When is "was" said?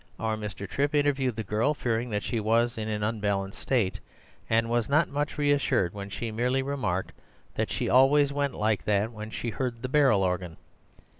2.39-2.75, 4.67-4.89